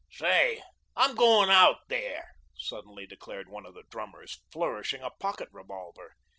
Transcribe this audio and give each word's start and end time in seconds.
"Say, 0.09 0.63
I'm 0.95 1.13
going 1.13 1.51
out 1.51 1.87
there," 1.87 2.31
suddenly 2.57 3.05
declared 3.05 3.49
one 3.49 3.67
of 3.67 3.75
the 3.75 3.83
drummers, 3.83 4.41
flourishing 4.51 5.03
a 5.03 5.11
pocket 5.11 5.49
revolver. 5.51 6.15